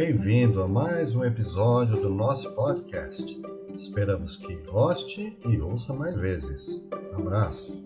[0.00, 3.38] Bem-vindo a mais um episódio do nosso podcast.
[3.74, 6.88] Esperamos que goste e ouça mais vezes.
[7.12, 7.84] Abraço!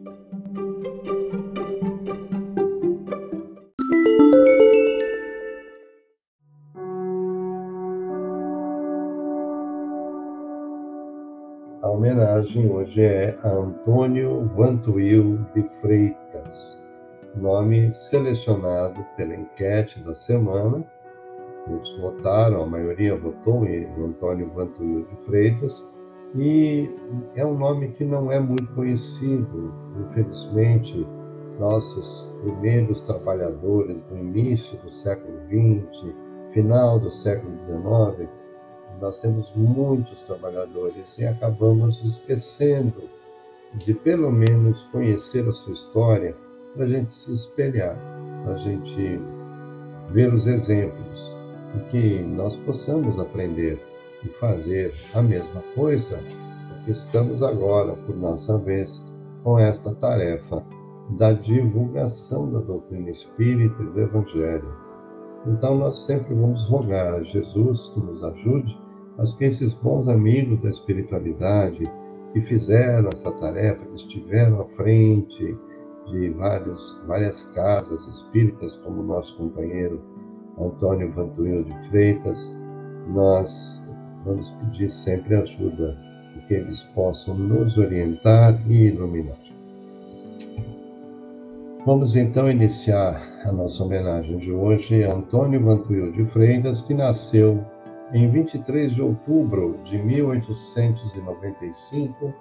[11.82, 16.80] A homenagem hoje é a Antônio Vantuil de Freitas,
[17.34, 20.93] nome selecionado pela enquete da semana
[21.66, 25.84] todos votaram, a maioria votou em Antônio Vantuil de Freitas,
[26.36, 26.90] e
[27.36, 29.72] é um nome que não é muito conhecido.
[30.10, 31.06] Infelizmente,
[31.60, 36.12] nossos primeiros trabalhadores do início do século XX,
[36.52, 38.28] final do século XIX,
[39.00, 43.02] nós temos muitos trabalhadores e acabamos esquecendo
[43.74, 46.36] de pelo menos conhecer a sua história
[46.74, 47.96] para a gente se espelhar,
[48.44, 49.20] para a gente
[50.10, 51.43] ver os exemplos
[51.74, 53.80] e que nós possamos aprender
[54.24, 56.18] e fazer a mesma coisa,
[56.68, 59.04] porque estamos agora, por nossa vez,
[59.42, 60.64] com esta tarefa
[61.18, 64.84] da divulgação da doutrina espírita e do Evangelho.
[65.46, 68.78] Então, nós sempre vamos rogar a Jesus que nos ajude,
[69.18, 71.90] mas que esses bons amigos da espiritualidade
[72.32, 75.56] que fizeram essa tarefa, que estiveram à frente
[76.06, 80.00] de vários, várias casas espíritas, como nosso companheiro
[80.58, 82.54] Antônio Vantuil de Freitas,
[83.08, 83.82] nós
[84.24, 85.96] vamos pedir sempre ajuda,
[86.46, 89.38] que eles possam nos orientar e iluminar.
[91.86, 97.64] Vamos então iniciar a nossa homenagem de hoje a Antônio Vantuil de Freitas, que nasceu
[98.12, 102.34] em 23 de outubro de 1895,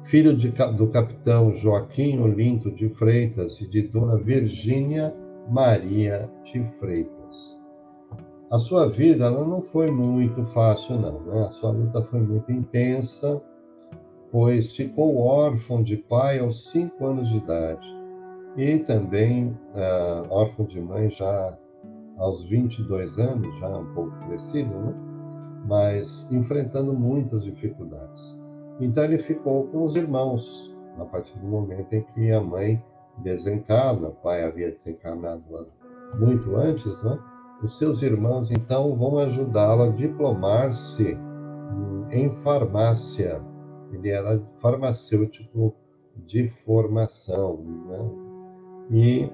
[0.05, 5.17] Filho de, do capitão Joaquim Olinto de Freitas e de dona Virgínia
[5.49, 7.59] Maria de Freitas.
[8.51, 11.21] A sua vida não foi muito fácil, não.
[11.23, 11.47] Né?
[11.47, 13.41] A sua luta foi muito intensa,
[14.35, 17.87] pois ficou órfão de pai aos cinco anos de idade
[18.57, 21.57] e também uh, órfão de mãe já
[22.19, 24.93] aos 22 anos, já um pouco crescido, né?
[25.69, 28.37] mas enfrentando muitas dificuldades.
[28.81, 32.85] Então ele ficou com os irmãos, a partir do momento em que a mãe
[33.19, 35.45] desencarna, o pai havia desencarnado
[36.19, 37.17] muito antes, né?
[37.63, 41.17] os seus irmãos então vão ajudá-lo a diplomar-se
[42.11, 43.41] em farmácia
[43.93, 45.75] ele era farmacêutico
[46.27, 47.59] de formação,
[47.89, 48.11] né?
[48.91, 49.31] E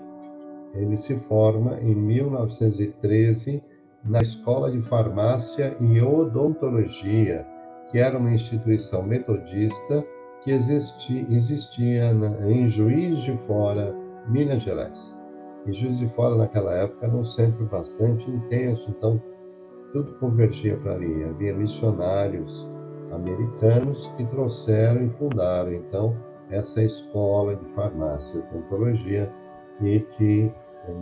[0.75, 3.63] ele se forma em 1913
[4.05, 7.47] na Escola de Farmácia e Odontologia,
[7.91, 10.05] que era uma instituição metodista
[10.43, 13.95] que existia, existia na, em Juiz de Fora,
[14.29, 15.15] Minas Gerais.
[15.67, 19.21] E Juiz de Fora, naquela época, era um centro bastante intenso, então
[19.93, 21.25] tudo convergia para ali.
[21.25, 22.70] Havia missionários
[23.13, 26.17] americanos que trouxeram e fundaram, então,
[26.51, 29.33] essa escola de farmácia e odontologia
[29.81, 30.53] e que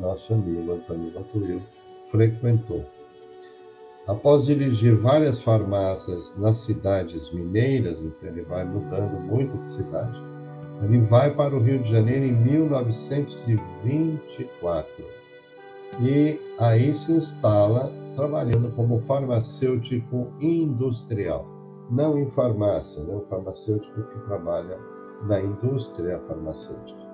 [0.01, 1.63] nosso amigo Antônio Vantuil
[2.11, 2.85] frequentou.
[4.07, 10.21] Após dirigir várias farmácias nas cidades mineiras, então ele vai mudando muito de cidade,
[10.83, 15.05] ele vai para o Rio de Janeiro em 1924
[16.01, 21.58] e aí se instala trabalhando como farmacêutico industrial
[21.91, 23.15] não em farmácia, né?
[23.15, 24.79] o farmacêutico que trabalha
[25.27, 27.09] na indústria farmacêutica.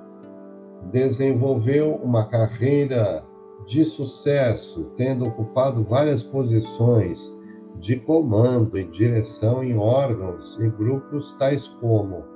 [0.90, 3.24] Desenvolveu uma carreira
[3.66, 7.34] de sucesso, tendo ocupado várias posições
[7.76, 12.34] de comando e direção em órgãos e grupos tais como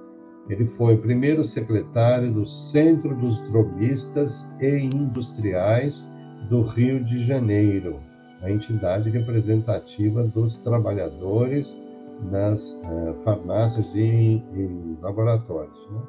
[0.48, 6.08] ele foi primeiro secretário do Centro dos Droguistas e Industriais
[6.48, 8.00] do Rio de Janeiro,
[8.40, 11.76] a entidade representativa dos trabalhadores
[12.22, 15.88] nas uh, farmácias e, e laboratórios.
[15.90, 16.00] Né?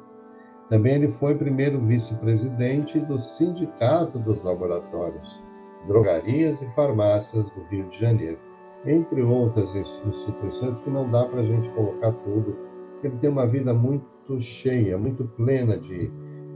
[0.68, 5.42] Também ele foi primeiro vice-presidente do Sindicato dos Laboratórios,
[5.86, 8.38] Drogarias e Farmácias do Rio de Janeiro,
[8.86, 12.56] entre outras instituições que não dá para a gente colocar tudo,
[13.02, 16.10] ele tem uma vida muito cheia, muito plena de,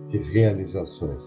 [0.08, 1.22] de realizações.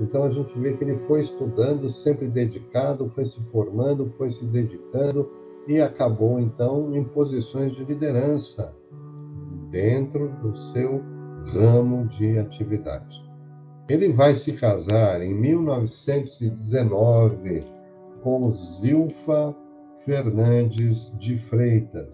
[0.00, 4.44] Então a gente vê que ele foi estudando, sempre dedicado, foi se formando, foi se
[4.46, 5.30] dedicando,
[5.66, 8.74] e acabou então em posições de liderança
[9.70, 11.02] dentro do seu
[11.52, 13.20] ramo de atividade.
[13.88, 17.64] Ele vai se casar em 1919
[18.22, 19.54] com Zilfa
[20.04, 22.12] Fernandes de Freitas,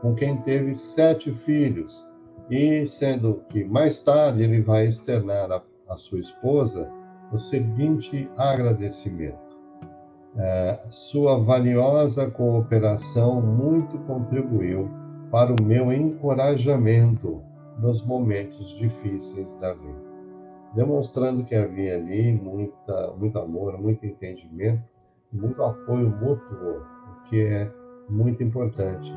[0.00, 2.06] com quem teve sete filhos,
[2.50, 6.90] e sendo que mais tarde ele vai externar a sua esposa
[7.32, 9.41] o seguinte agradecimento.
[10.36, 14.88] É, sua valiosa cooperação muito contribuiu
[15.30, 17.42] para o meu encorajamento
[17.78, 20.02] nos momentos difíceis da vida,
[20.74, 24.82] demonstrando que havia ali muita, muito amor, muito entendimento,
[25.30, 27.70] muito apoio mútuo, o que é
[28.08, 29.12] muito importante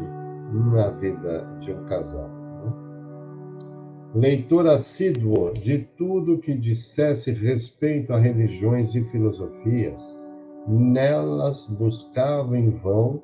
[0.71, 2.27] na vida de um casal.
[2.29, 2.73] Né?
[4.15, 10.24] Leitor assíduo de tudo que dissesse respeito a religiões e filosofias,
[10.67, 13.21] nelas buscava em vão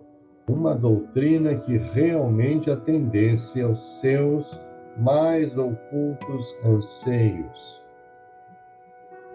[0.48, 4.60] uma doutrina que realmente atendesse aos seus
[4.98, 7.82] mais ocultos anseios,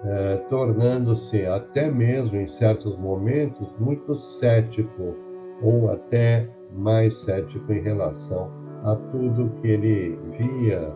[0.04, 5.16] eh, tornando-se até mesmo em certos momentos muito cético
[5.62, 8.50] ou até mais cético em relação
[8.84, 10.94] a tudo que ele via,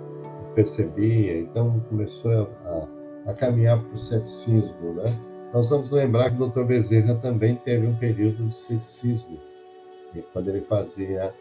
[0.54, 1.40] percebia.
[1.40, 5.18] Então começou a, a caminhar para o ceticismo, né?
[5.52, 6.64] Nós vamos lembrar que o Dr.
[6.64, 9.38] Bezerra também teve um período de ceticismo,
[10.32, 11.34] quando ele fazia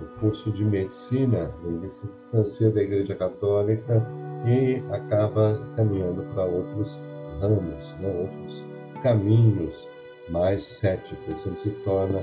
[0.00, 4.06] o curso de medicina, ele se distancia da Igreja Católica
[4.46, 6.98] e acaba caminhando para outros
[7.40, 8.08] ramos, né?
[8.20, 8.66] outros
[9.02, 9.88] caminhos
[10.28, 11.46] mais céticos.
[11.46, 12.20] Ele se torna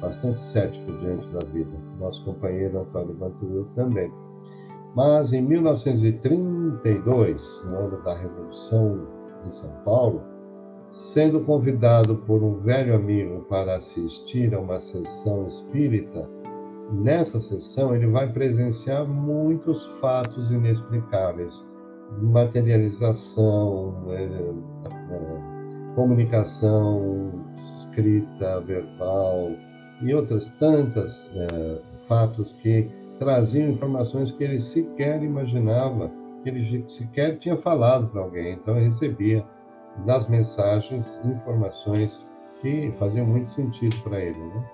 [0.00, 1.70] bastante cético diante da vida.
[1.98, 4.12] Nosso companheiro Antônio Bantuil também.
[4.94, 9.08] Mas em 1932, no ano da Revolução
[9.44, 10.22] em São Paulo,
[10.94, 16.30] sendo convidado por um velho amigo para assistir a uma sessão espírita,
[16.92, 21.66] nessa sessão ele vai presenciar muitos fatos inexplicáveis,
[22.22, 29.50] materialização, é, é, comunicação escrita, verbal
[30.00, 32.88] e outras tantas é, fatos que
[33.18, 36.08] traziam informações que ele sequer imaginava,
[36.44, 38.52] que ele sequer tinha falado para alguém.
[38.52, 39.44] Então recebia
[40.04, 42.24] das mensagens informações
[42.60, 44.38] que faziam muito sentido para ele.
[44.38, 44.70] Né?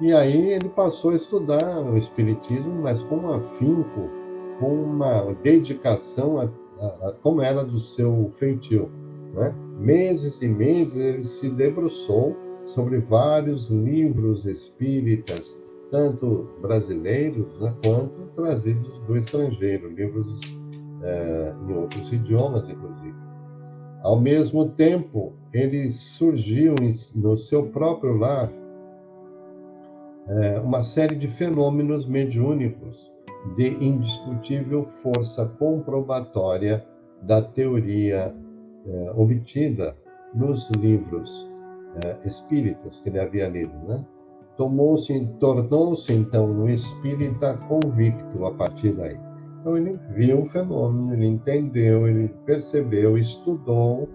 [0.00, 4.10] E aí ele passou a estudar o Espiritismo, mas com um afinco,
[4.58, 6.44] com uma dedicação a,
[6.78, 8.90] a, a como era do seu feitio.
[9.32, 9.54] Né?
[9.78, 12.36] Meses e meses ele se debruçou
[12.66, 15.56] sobre vários livros espíritas,
[15.90, 20.40] tanto brasileiros né, quanto trazidos do estrangeiro, livros
[21.02, 23.23] é, em outros idiomas, inclusive.
[24.04, 26.74] Ao mesmo tempo, ele surgiu
[27.14, 28.52] no seu próprio lar
[30.28, 33.10] é, uma série de fenômenos mediúnicos
[33.56, 36.86] de indiscutível força comprobatória
[37.22, 38.34] da teoria
[38.86, 39.96] é, obtida
[40.34, 41.48] nos livros
[42.04, 44.04] é, espíritas que ele havia lido, né?
[44.58, 49.18] Tomou-se, tornou-se então um espírita convicto a partir daí.
[49.64, 54.06] Então ele viu o fenômeno, ele entendeu, ele percebeu, estudou,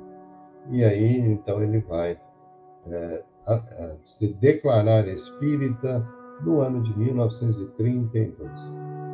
[0.69, 2.19] e aí então ele vai
[2.85, 6.07] é, a, a, se declarar espírita
[6.45, 8.51] no ano de 1932.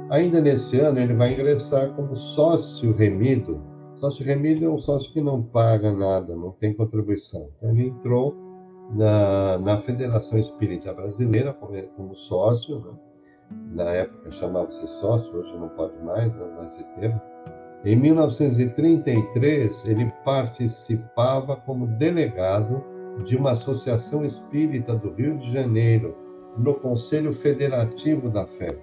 [0.09, 3.61] Ainda nesse ano ele vai ingressar como sócio remido.
[4.01, 7.47] Sócio remido é um sócio que não paga nada, não tem contribuição.
[7.55, 8.35] Então ele entrou
[8.93, 12.91] na, na Federação Espírita Brasileira como, como sócio, né?
[13.75, 17.21] Na época chamava-se sócio, hoje não pode mais, não vai ser termo.
[17.83, 22.83] Em 1933, ele participava como delegado
[23.25, 26.15] de uma associação espírita do Rio de Janeiro,
[26.57, 28.79] no Conselho Federativo da FEB.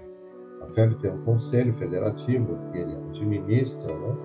[0.63, 4.17] A FEB tem um conselho federativo que ele administra né,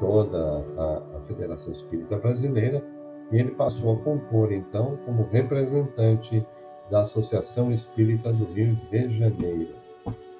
[0.00, 2.84] toda a, a Federação Espírita Brasileira,
[3.32, 6.46] e ele passou a compor, então, como representante
[6.90, 9.77] da Associação Espírita do Rio de Janeiro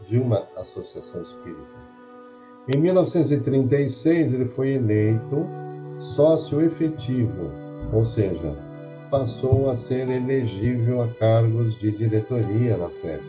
[0.07, 1.89] de uma associação espírita.
[2.75, 5.47] Em 1936, ele foi eleito
[5.99, 7.51] sócio efetivo,
[7.93, 8.57] ou seja,
[9.11, 13.23] passou a ser elegível a cargos de diretoria na FEB.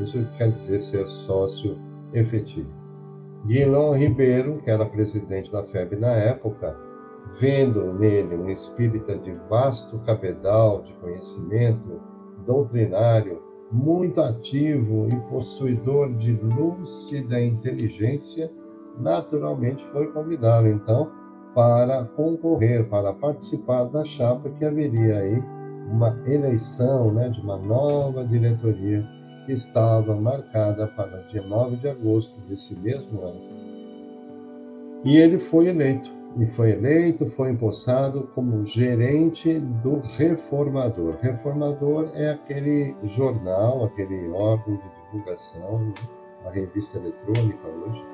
[0.00, 1.78] Isso quer dizer ser sócio
[2.12, 2.68] efetivo.
[3.46, 6.76] Guilherme Ribeiro, que era presidente da FEB na época,
[7.38, 12.00] vendo nele um espírita de vasto cabedal de conhecimento
[12.44, 18.50] doutrinário muito ativo e possuidor de lúcida inteligência,
[18.98, 21.10] naturalmente foi convidado, então,
[21.54, 25.42] para concorrer, para participar da chapa que haveria aí
[25.90, 29.06] uma eleição né, de uma nova diretoria
[29.46, 33.40] que estava marcada para dia 9 de agosto desse mesmo ano.
[35.04, 36.19] E ele foi eleito.
[36.36, 41.16] E foi eleito, foi empossado como gerente do Reformador.
[41.20, 45.92] Reformador é aquele jornal, aquele órgão de divulgação,
[46.46, 48.04] a revista eletrônica hoje,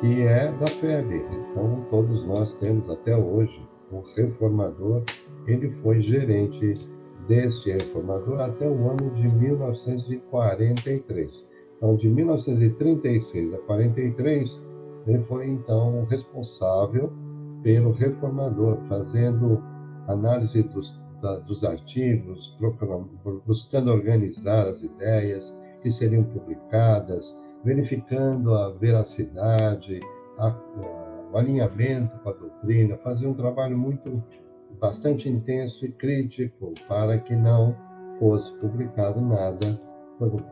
[0.00, 1.20] que é da FEB.
[1.50, 3.60] Então, todos nós temos até hoje
[3.90, 5.02] o Reformador.
[5.48, 6.78] Ele foi gerente
[7.26, 11.44] deste reformador até o ano de 1943.
[11.76, 14.62] Então, de 1936 a 43,
[15.06, 17.12] ele foi então responsável
[17.62, 19.62] pelo reformador, fazendo
[20.06, 22.56] análise dos, da, dos artigos,
[23.46, 30.00] buscando organizar as ideias que seriam publicadas, verificando a veracidade,
[30.38, 34.22] a, a, o alinhamento com a doutrina, fazia um trabalho muito
[34.80, 37.76] bastante intenso e crítico para que não
[38.18, 39.80] fosse publicado nada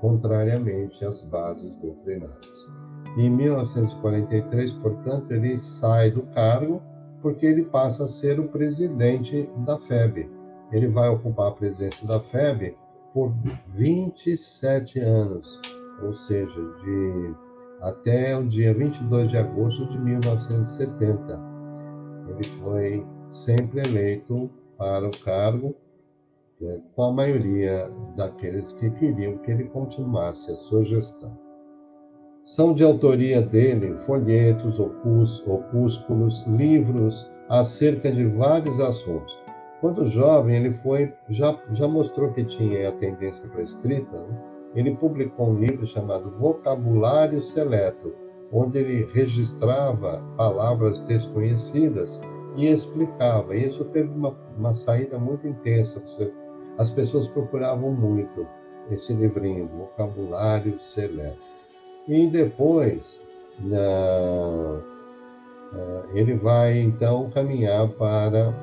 [0.00, 2.68] contrariamente às bases doutrinárias.
[3.16, 6.82] Em 1943, portanto, ele sai do cargo
[7.26, 10.30] porque ele passa a ser o presidente da FEB.
[10.70, 12.76] Ele vai ocupar a presidência da FEB
[13.12, 13.34] por
[13.74, 15.60] 27 anos,
[16.04, 16.54] ou seja,
[16.84, 17.34] de
[17.80, 21.40] até o dia 22 de agosto de 1970.
[22.28, 25.74] Ele foi sempre eleito para o cargo
[26.62, 31.45] é, com a maioria daqueles que queriam que ele continuasse a sua gestão.
[32.46, 39.36] São de autoria dele folhetos, opus, opúsculos, livros acerca de vários assuntos.
[39.80, 44.16] Quando jovem, ele foi já, já mostrou que tinha a tendência para a escrita.
[44.16, 44.38] Né?
[44.76, 48.14] Ele publicou um livro chamado Vocabulário Seleto,
[48.52, 52.20] onde ele registrava palavras desconhecidas
[52.56, 53.56] e explicava.
[53.56, 56.00] Isso teve uma, uma saída muito intensa.
[56.78, 58.46] As pessoas procuravam muito
[58.88, 61.55] esse livrinho, Vocabulário Seleto.
[62.08, 63.20] E depois,
[63.60, 64.80] na,
[66.14, 68.54] ele vai então caminhar para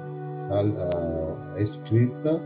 [0.49, 2.39] a, a, escrita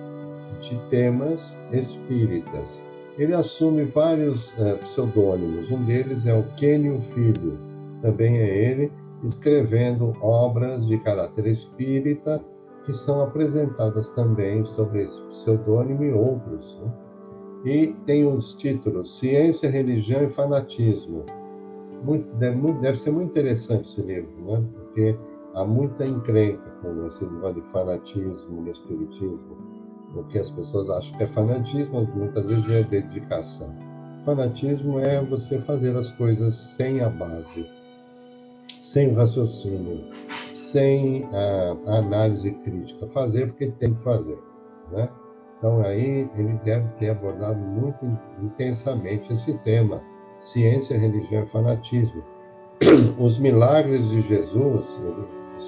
[0.62, 2.82] de temas espíritas.
[3.18, 7.58] Ele assume vários uh, pseudônimos, um deles é o Quênio Filho,
[8.02, 8.92] também é ele,
[9.24, 12.44] escrevendo obras de caráter espírita
[12.86, 16.80] que são apresentadas também sobre esse pseudônimo e outros.
[16.82, 16.92] Né?
[17.68, 21.26] E tem os títulos Ciência, Religião e Fanatismo.
[22.02, 24.64] Muito, deve, deve, ser muito interessante esse livro, né?
[24.74, 25.18] porque
[25.54, 29.58] há muita encrenca com esse negócio de fanatismo no espiritismo.
[30.16, 33.76] O que as pessoas acham que é fanatismo, muitas vezes é dedicação.
[34.24, 37.70] Fanatismo é você fazer as coisas sem a base,
[38.82, 40.06] sem raciocínio,
[40.54, 43.08] sem a, a análise crítica.
[43.08, 44.40] Fazer porque tem que fazer.
[44.94, 45.10] Né?
[45.58, 48.06] Então, aí ele deve ter abordado muito
[48.42, 50.02] intensamente esse tema:
[50.38, 52.24] ciência, religião e fanatismo.
[53.20, 55.28] Os milagres de Jesus, ele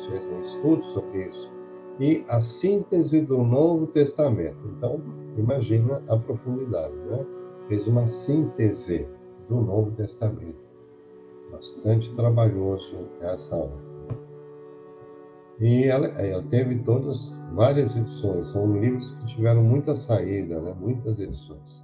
[0.09, 1.51] fez um estudo sobre isso,
[1.99, 4.59] e a síntese do Novo Testamento.
[4.77, 5.01] Então,
[5.37, 7.25] imagina a profundidade, né?
[7.67, 9.07] Fez uma síntese
[9.47, 10.69] do Novo Testamento
[11.51, 13.88] bastante trabalhoso essa obra.
[15.59, 20.73] E ela, ela, teve todas, várias edições, são livros que tiveram muita saída, né?
[20.79, 21.83] muitas edições.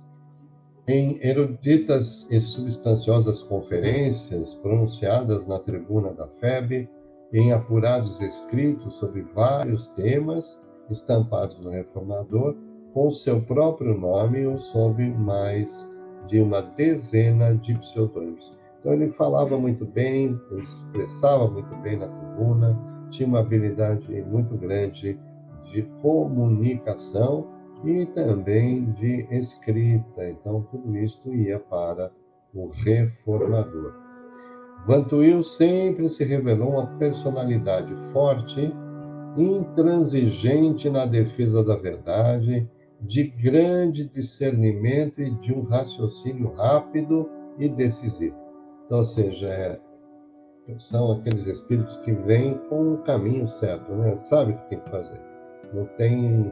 [0.87, 6.87] Em eruditas e substanciosas conferências pronunciadas na tribuna da FEB,
[7.33, 12.55] em apurados escritos sobre vários temas estampados no Reformador,
[12.93, 15.89] com seu próprio nome ou sob mais
[16.27, 18.55] de uma dezena de pseudônimos.
[18.79, 25.19] Então ele falava muito bem, expressava muito bem na tribuna, tinha uma habilidade muito grande
[25.71, 27.47] de comunicação
[27.83, 30.29] e também de escrita.
[30.29, 32.11] Então tudo isso ia para
[32.53, 33.93] o reformador.
[34.87, 38.71] Vantuil sempre se revelou uma personalidade forte,
[39.35, 42.69] intransigente na defesa da verdade,
[43.01, 48.35] de grande discernimento e de um raciocínio rápido e decisivo.
[48.85, 49.79] Então, ou seja, é,
[50.79, 54.17] são aqueles espíritos que vêm com o caminho certo, né?
[54.23, 55.19] Sabe o que tem que fazer.
[55.73, 56.51] Não tem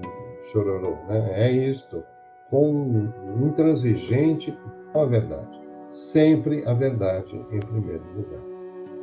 [0.51, 1.31] chororô, né?
[1.33, 2.03] É isto,
[2.49, 3.09] com
[3.41, 4.55] intransigente
[4.91, 5.61] com a verdade.
[5.87, 8.41] Sempre a verdade em primeiro lugar.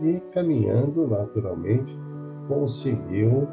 [0.03, 1.93] E caminhando naturalmente,
[2.49, 3.49] conseguiu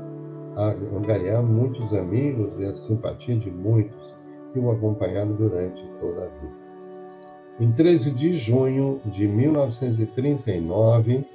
[1.05, 4.17] ganhar muitos amigos e a simpatia de muitos
[4.53, 6.67] que o acompanharam durante toda a vida.
[7.59, 11.25] Em 13 de junho de 1939,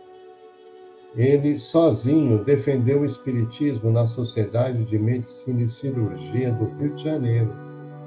[1.16, 7.52] ele sozinho defendeu o espiritismo na Sociedade de Medicina e Cirurgia do Rio de Janeiro,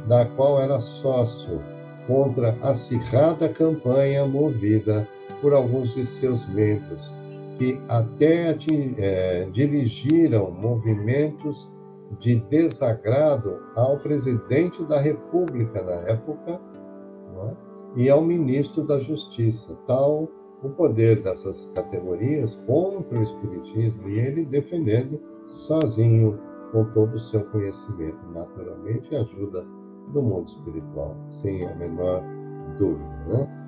[0.07, 1.61] da qual era sócio,
[2.07, 5.07] contra a acirrada campanha movida
[5.41, 7.11] por alguns de seus membros,
[7.57, 8.55] que até
[8.97, 11.71] é, dirigiram movimentos
[12.19, 16.59] de desagrado ao presidente da República na época
[17.47, 18.01] é?
[18.01, 19.75] e ao ministro da Justiça.
[19.87, 20.29] Tal
[20.63, 26.39] o poder dessas categorias contra o Espiritismo e ele defendendo sozinho,
[26.71, 29.65] com todo o seu conhecimento, naturalmente, ajuda
[30.13, 32.23] do mundo espiritual, sem a menor
[32.77, 33.25] dúvida.
[33.27, 33.65] Né?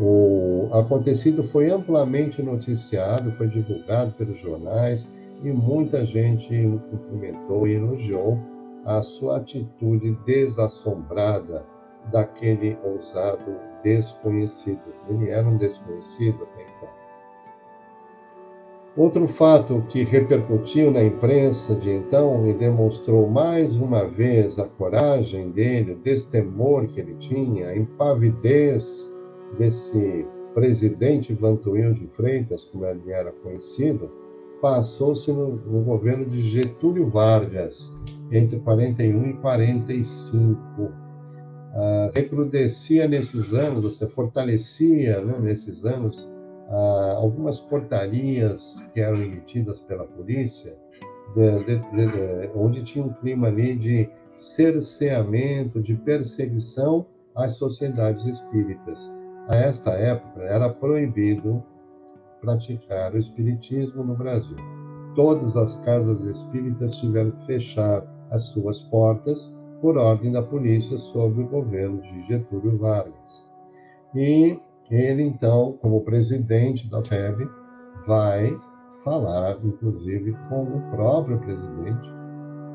[0.00, 5.08] O acontecido foi amplamente noticiado, foi divulgado pelos jornais
[5.42, 8.38] e muita gente o cumprimentou e elogiou
[8.84, 11.64] a sua atitude desassombrada
[12.12, 14.80] daquele ousado desconhecido.
[15.08, 16.88] Ele era um desconhecido até então.
[18.96, 25.50] Outro fato que repercutiu na imprensa de então e demonstrou mais uma vez a coragem
[25.50, 29.12] dele, o destemor que ele tinha, a impavidez
[29.56, 34.10] desse presidente Vantuil de Freitas, como ele era conhecido,
[34.60, 37.92] passou-se no, no, governo de Getúlio Vargas,
[38.32, 41.07] entre 41 e 45.
[41.74, 46.28] Ah, recrudescia nesses anos, você fortalecia né, nesses anos
[46.70, 50.76] ah, algumas portarias que eram emitidas pela polícia,
[51.34, 58.98] de, de, de, onde tinha um clima ali de cerceamento, de perseguição às sociedades espíritas.
[59.48, 61.62] A esta época era proibido
[62.40, 64.56] praticar o espiritismo no Brasil.
[65.14, 71.40] Todas as casas espíritas tiveram que fechar as suas portas por ordem da polícia sob
[71.42, 73.44] o governo de Getúlio Vargas.
[74.14, 74.58] E
[74.90, 77.48] ele, então, como presidente da FEB,
[78.06, 78.58] vai
[79.04, 82.18] falar, inclusive, com o próprio presidente,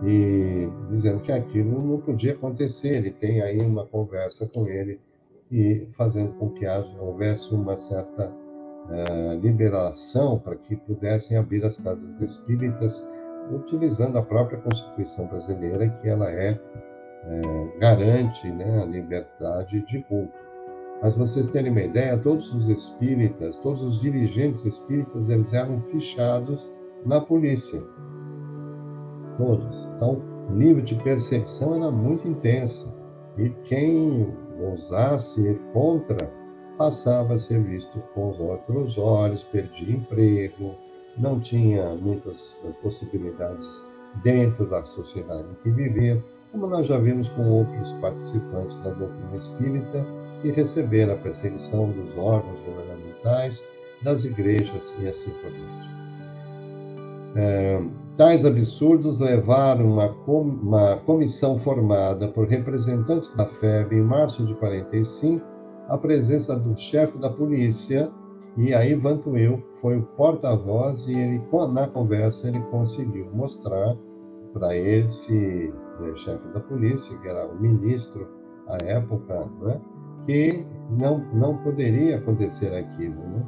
[0.05, 2.98] e dizendo que aquilo não podia acontecer.
[2.98, 5.00] Ele tem aí uma conversa com ele
[5.51, 11.77] e fazendo com que haja, houvesse uma certa uh, liberação para que pudessem abrir as
[11.77, 13.05] casas espíritas,
[13.51, 16.59] utilizando a própria Constituição brasileira, que ela é,
[17.24, 20.33] uh, garante né, a liberdade de culto.
[21.01, 26.74] Mas vocês terem uma ideia, todos os espíritas, todos os dirigentes espíritas, eles eram fichados
[27.05, 27.83] na polícia.
[29.38, 29.88] Todos.
[29.96, 32.94] Então, o nível de perseguição era muito intenso.
[33.38, 36.31] E quem ousasse ir contra
[36.77, 40.75] passava a ser visto com os outros olhos, perdia emprego,
[41.18, 43.68] não tinha muitas eh, possibilidades
[44.24, 49.35] dentro da sociedade em que vivia, como nós já vimos com outros participantes da doutrina
[49.35, 50.05] espírita,
[50.44, 53.63] e receber a perseguição dos órgãos governamentais,
[54.03, 55.94] das igrejas e assim por diante.
[57.35, 57.81] É,
[58.18, 64.53] tais absurdos levaram uma, com, uma comissão formada por representantes da FEB em março de
[64.55, 65.44] 45
[65.87, 68.11] à presença do chefe da polícia,
[68.57, 73.96] e aí Vantuil foi o porta-voz e ele, na conversa ele conseguiu mostrar
[74.53, 78.27] para esse né, chefe da polícia, que era o ministro
[78.68, 79.82] à época, né,
[80.25, 83.16] que não, não poderia acontecer aquilo.
[83.16, 83.46] Né?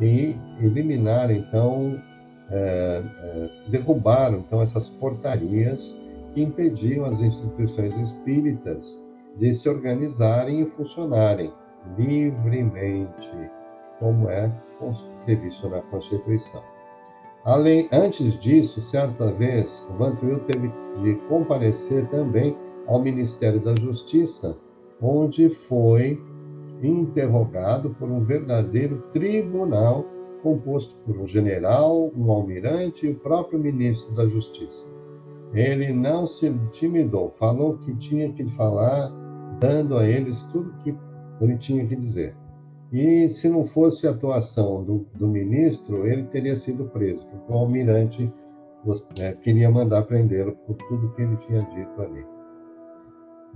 [0.00, 1.98] E eliminar, então,
[2.50, 5.96] é, é, derrubaram então, essas portarias
[6.34, 9.02] que impediam as instituições espíritas
[9.38, 11.52] de se organizarem e funcionarem
[11.96, 13.50] livremente,
[13.98, 14.52] como é
[15.24, 16.62] previsto na Constituição.
[17.46, 20.68] Além, antes disso, certa vez, Vantuil teve
[21.00, 22.56] de comparecer também
[22.88, 24.58] ao Ministério da Justiça
[25.00, 26.20] onde foi
[26.82, 30.04] interrogado por um verdadeiro tribunal
[30.42, 34.88] composto por um general, um almirante e o próprio ministro da Justiça.
[35.54, 39.08] Ele não se intimidou, falou que tinha que falar,
[39.60, 40.92] dando a eles tudo que
[41.40, 42.36] ele tinha que dizer.
[42.92, 47.56] E se não fosse a atuação do, do ministro, ele teria sido preso, porque o
[47.56, 48.32] almirante
[49.18, 52.24] é, queria mandar prendê-lo por tudo que ele tinha dito ali.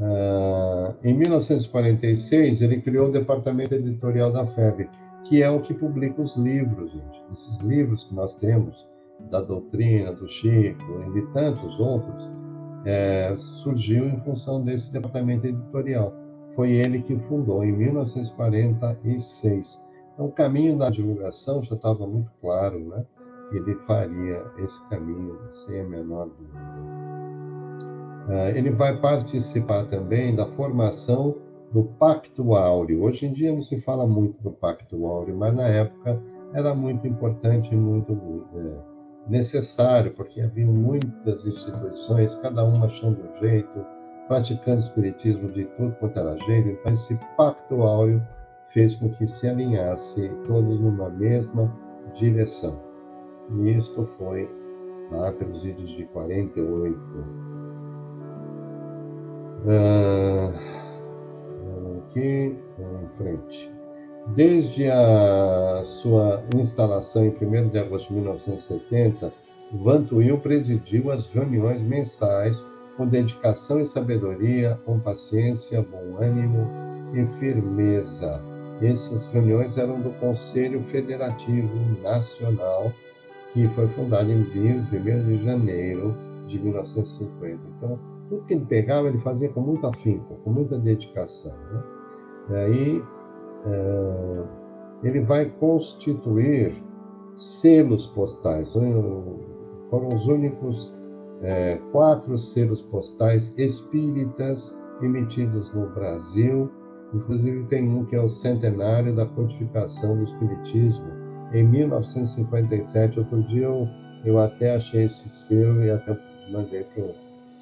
[0.00, 4.88] Uh, em 1946, ele criou o departamento editorial da FEB,
[5.24, 7.22] que é o que publica os livros, gente.
[7.32, 8.88] Esses livros que nós temos,
[9.30, 12.30] da doutrina, do Chico e de tantos outros,
[12.86, 16.14] é, surgiu em função desse departamento editorial.
[16.54, 19.82] Foi ele que fundou em 1946.
[20.14, 23.06] Então, o caminho da divulgação já estava muito claro, né?
[23.52, 26.60] Ele faria esse caminho sem a menor dúvida.
[28.28, 31.34] Ah, ele vai participar também da formação
[31.72, 33.02] do Pacto Áureo.
[33.02, 36.20] Hoje em dia não se fala muito do Pacto Áureo, mas na época
[36.52, 38.12] era muito importante e muito
[38.54, 43.86] é, necessário, porque havia muitas instituições, cada uma achando um jeito,
[44.28, 46.68] praticando espiritismo de tudo quanto era jeito.
[46.68, 48.22] Então, esse Pacto Áureo
[48.68, 51.72] fez com que se alinhasse todos numa mesma
[52.14, 52.80] direção.
[53.59, 54.48] E isto foi
[55.11, 56.98] lá pelos vídeos de 48.
[59.66, 60.52] Ah,
[62.11, 63.72] aqui em frente.
[64.28, 69.33] Desde a sua instalação em 1 de agosto de 1970,
[69.72, 72.56] Vantuil presidiu as reuniões mensais
[73.00, 76.68] com dedicação e sabedoria, com paciência, bom ânimo
[77.14, 78.42] e firmeza.
[78.82, 82.92] Essas reuniões eram do Conselho Federativo Nacional,
[83.54, 84.84] que foi fundado em 1
[85.24, 86.14] de janeiro
[86.46, 87.58] de 1950.
[87.78, 91.54] Então, tudo que ele pegava, ele fazia com muito afinco, com muita dedicação.
[91.72, 91.82] Né?
[92.50, 93.04] E aí,
[93.64, 94.44] é,
[95.04, 96.74] ele vai constituir
[97.32, 98.70] selos postais.
[98.74, 100.99] Foram os únicos
[101.42, 106.70] é, quatro selos postais espíritas emitidos no Brasil.
[107.14, 111.07] Inclusive, tem um que é o centenário da codificação do Espiritismo,
[111.53, 113.18] em 1957.
[113.18, 113.88] Outro dia eu,
[114.24, 116.16] eu até achei esse selo e até
[116.53, 117.05] mandei para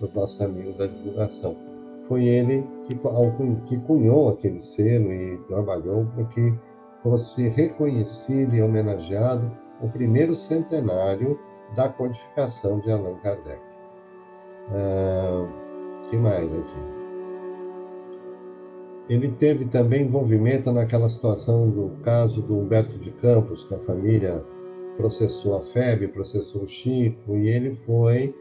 [0.06, 1.56] os nossos amigos da divulgação.
[2.08, 2.98] Foi ele que,
[3.66, 6.54] que cunhou aquele selo e trabalhou para que
[7.02, 11.38] fosse reconhecido e homenageado o primeiro centenário
[11.76, 13.67] da codificação de Allan Kardec.
[14.70, 15.46] Ah,
[16.08, 16.98] que mais aqui?
[19.08, 24.44] Ele teve também envolvimento naquela situação do caso do Humberto de Campos, que a família
[24.98, 28.34] processou a FEB, processou o Chico, e ele foi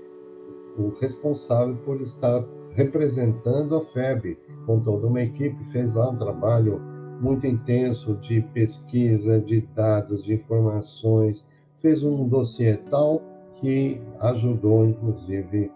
[0.77, 6.81] o responsável por estar representando a FEB com toda uma equipe, fez lá um trabalho
[7.21, 11.47] muito intenso de pesquisa, de dados, de informações,
[11.81, 13.21] fez um dossiê tal
[13.55, 15.71] que ajudou, inclusive,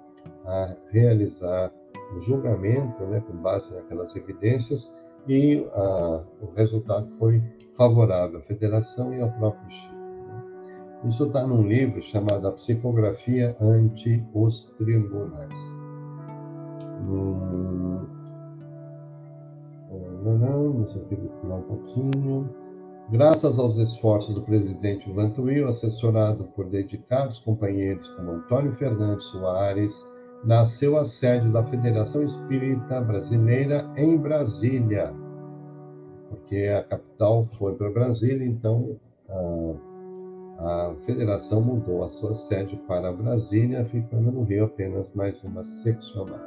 [0.45, 1.71] a realizar
[2.15, 4.91] o julgamento, né, com base naquelas evidências,
[5.27, 7.41] e a, o resultado foi
[7.77, 9.95] favorável à federação e ao próprio Chico.
[9.95, 10.43] Né.
[11.05, 15.53] Isso está num livro chamado A Psicografia ante os Tribunais.
[17.07, 18.05] Hum,
[20.23, 20.99] não, não, deixa
[21.43, 22.49] um pouquinho.
[23.09, 30.05] Graças aos esforços do presidente Vantuil, assessorado por dedicados companheiros como Antônio Fernandes Soares,
[30.43, 35.13] nasceu a sede da Federação Espírita Brasileira em Brasília,
[36.29, 38.97] porque a capital foi para Brasília, então
[39.29, 45.63] a, a federação mudou a sua sede para Brasília, ficando no Rio apenas mais uma
[45.63, 46.39] seccional.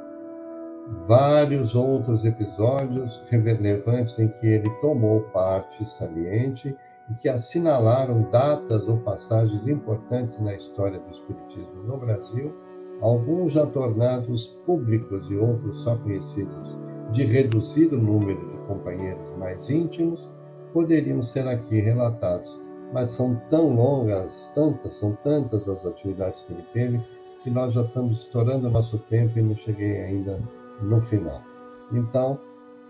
[1.07, 6.75] Vários outros episódios relevantes em que ele tomou parte saliente
[7.09, 12.64] e que assinalaram datas ou passagens importantes na história do Espiritismo no Brasil
[13.01, 16.77] alguns já tornados públicos e outros só conhecidos
[17.11, 20.29] de reduzido número de companheiros mais íntimos,
[20.73, 22.59] poderiam ser aqui relatados,
[22.93, 27.01] mas são tão longas, tantas, são tantas as atividades que ele teve,
[27.43, 30.41] que nós já estamos estourando o nosso tempo e não cheguei ainda
[30.81, 31.41] no final.
[31.93, 32.39] Então,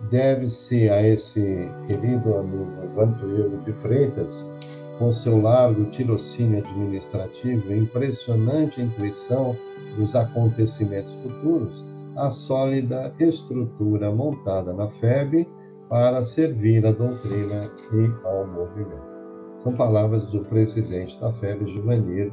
[0.10, 2.66] deve-se a esse querido amigo
[2.96, 4.48] Vantuílio de Freitas,
[4.98, 9.56] com seu largo tirocínio administrativo e impressionante intuição
[9.98, 15.48] dos acontecimentos futuros, a sólida estrutura montada na FEB
[15.90, 19.16] para servir à doutrina e ao movimento.
[19.58, 22.32] São palavras do presidente da FEB, Juvanir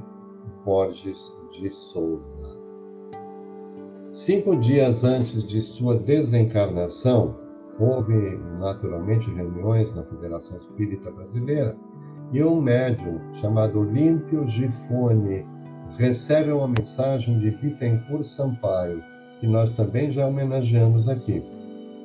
[0.64, 2.61] Borges de Souza.
[4.09, 7.35] Cinco dias antes de sua desencarnação,
[7.79, 11.77] houve naturalmente reuniões na Federação Espírita Brasileira
[12.33, 15.47] e um médium chamado Olímpio Gifone
[15.99, 19.03] recebe uma mensagem de Bittencourt Sampaio,
[19.38, 21.45] que nós também já homenageamos aqui.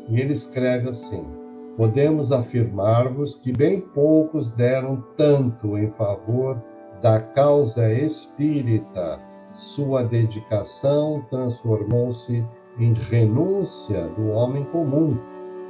[0.09, 1.23] E ele escreve assim:
[1.77, 6.61] Podemos afirmar-vos que bem poucos deram tanto em favor
[7.01, 9.19] da causa espírita.
[9.53, 12.45] Sua dedicação transformou-se
[12.77, 15.17] em renúncia do homem comum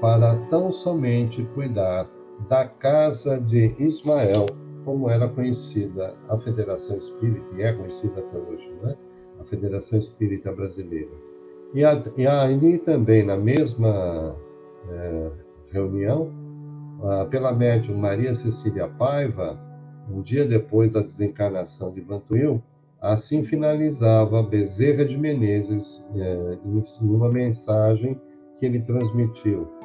[0.02, 2.08] para tão somente cuidar
[2.50, 4.46] da casa de Ismael,
[4.86, 8.96] como era conhecida a Federação Espírita, e é conhecida até hoje, né?
[9.40, 11.12] a Federação Espírita Brasileira.
[11.74, 14.36] E, a, e ali também, na mesma
[14.90, 15.32] é,
[15.72, 16.32] reunião,
[17.04, 19.60] a, pela médium Maria Cecília Paiva,
[20.10, 22.64] um dia depois da desencarnação de Vantuil,
[23.02, 28.20] assim finalizava Bezerra de Menezes é, em uma mensagem
[28.58, 29.77] que ele transmitiu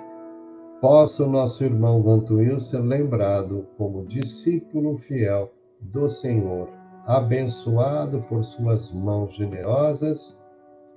[0.82, 5.48] possa o nosso irmão Vantuil ser lembrado como discípulo fiel
[5.80, 6.68] do Senhor,
[7.06, 10.36] abençoado por suas mãos generosas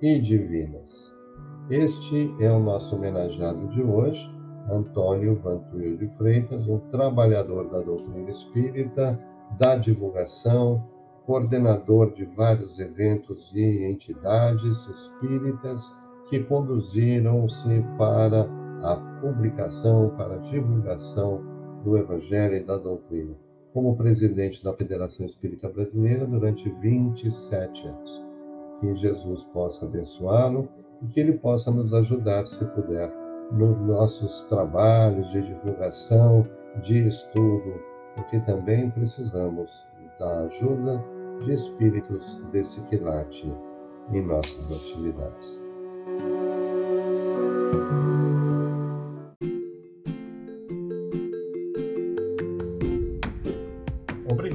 [0.02, 1.14] e divinas.
[1.70, 4.28] Este é o nosso homenageado de hoje,
[4.68, 9.16] Antônio Vantuil de Freitas, um trabalhador da doutrina espírita,
[9.56, 10.84] da divulgação,
[11.26, 15.94] coordenador de vários eventos e entidades espíritas
[16.28, 21.42] que conduziram-se para a publicação, para a divulgação
[21.82, 23.34] do Evangelho e da doutrina,
[23.74, 28.24] como presidente da Federação Espírita Brasileira durante 27 anos.
[28.80, 30.68] Que Jesus possa abençoá-lo
[31.02, 33.12] e que ele possa nos ajudar, se puder,
[33.52, 36.46] nos nossos trabalhos de divulgação,
[36.82, 37.74] de estudo,
[38.14, 39.70] porque também precisamos
[40.18, 41.02] da ajuda
[41.44, 43.52] de espíritos desse quilate
[44.12, 45.64] em nossas atividades.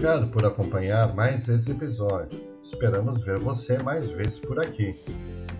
[0.01, 2.41] Obrigado por acompanhar mais esse episódio.
[2.63, 4.95] Esperamos ver você mais vezes por aqui.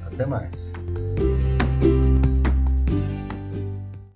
[0.03, 0.73] Até mais.